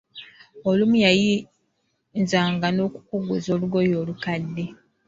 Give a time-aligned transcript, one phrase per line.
[0.69, 4.63] Olumu yayinzanga n'okukuguza olugoye olukadde.